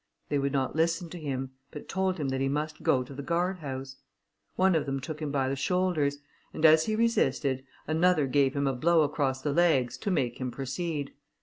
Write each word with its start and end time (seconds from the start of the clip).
They 0.29 0.39
would 0.39 0.51
not 0.51 0.75
listen 0.75 1.11
to 1.11 1.19
him, 1.19 1.51
but 1.69 1.87
told 1.87 2.17
him 2.17 2.29
that 2.29 2.41
he 2.41 2.49
must 2.49 2.81
go 2.81 3.03
to 3.03 3.13
the 3.13 3.21
guardhouse. 3.21 3.97
One 4.55 4.73
of 4.73 4.87
them 4.87 4.99
took 4.99 5.21
him 5.21 5.29
by 5.31 5.47
the 5.47 5.55
shoulders, 5.55 6.17
and 6.55 6.65
as 6.65 6.87
he 6.87 6.95
resisted, 6.95 7.63
another 7.85 8.25
gave 8.25 8.55
him 8.55 8.65
a 8.65 8.73
blow 8.73 9.03
across 9.03 9.43
the 9.43 9.53
legs 9.53 9.99
to 9.99 10.09
make 10.09 10.39
him 10.39 10.49
proceed. 10.49 11.13